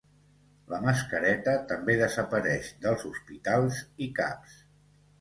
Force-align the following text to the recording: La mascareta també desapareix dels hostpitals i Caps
La 0.71 0.79
mascareta 0.85 1.53
també 1.73 1.97
desapareix 2.01 2.73
dels 2.87 3.09
hostpitals 3.13 3.87
i 4.07 4.13
Caps 4.21 4.61